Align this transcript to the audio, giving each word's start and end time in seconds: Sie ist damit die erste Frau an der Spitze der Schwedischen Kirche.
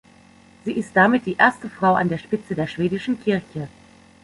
Sie 0.65 0.71
ist 0.71 0.95
damit 0.95 1.27
die 1.27 1.37
erste 1.37 1.69
Frau 1.69 1.93
an 1.93 2.09
der 2.09 2.17
Spitze 2.17 2.55
der 2.55 2.65
Schwedischen 2.65 3.21
Kirche. 3.21 3.67